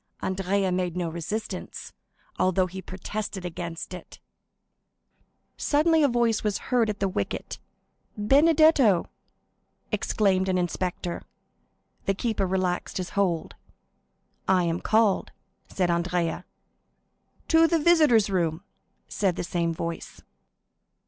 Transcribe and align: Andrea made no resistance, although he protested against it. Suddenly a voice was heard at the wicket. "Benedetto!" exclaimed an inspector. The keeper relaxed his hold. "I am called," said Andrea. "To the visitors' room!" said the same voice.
Andrea 0.19 0.71
made 0.71 0.97
no 0.97 1.09
resistance, 1.09 1.93
although 2.39 2.65
he 2.65 2.81
protested 2.81 3.45
against 3.45 3.93
it. 3.93 4.17
Suddenly 5.57 6.01
a 6.01 6.07
voice 6.07 6.43
was 6.43 6.57
heard 6.73 6.89
at 6.89 6.99
the 6.99 7.07
wicket. 7.07 7.59
"Benedetto!" 8.17 9.09
exclaimed 9.91 10.49
an 10.49 10.57
inspector. 10.57 11.21
The 12.07 12.15
keeper 12.15 12.47
relaxed 12.47 12.97
his 12.97 13.11
hold. 13.11 13.53
"I 14.47 14.63
am 14.63 14.81
called," 14.81 15.29
said 15.67 15.91
Andrea. 15.91 16.45
"To 17.49 17.67
the 17.67 17.77
visitors' 17.77 18.27
room!" 18.31 18.63
said 19.07 19.35
the 19.35 19.43
same 19.43 19.71
voice. 19.71 20.19